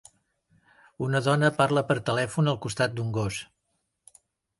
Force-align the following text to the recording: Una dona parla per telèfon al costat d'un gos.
Una 1.07 1.19
dona 1.27 1.51
parla 1.59 1.83
per 1.91 1.97
telèfon 2.07 2.49
al 2.53 2.57
costat 2.65 2.97
d'un 3.01 3.13
gos. 3.19 3.39